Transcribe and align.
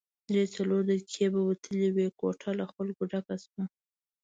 درې 0.29 0.43
څلور 0.55 0.81
دقیقې 0.89 1.27
به 1.33 1.41
وتلې 1.49 1.89
وې، 1.95 2.07
کوټه 2.19 2.51
له 2.59 2.65
خلکو 2.73 3.01
ډکه 3.11 3.35
شوه. 3.43 3.63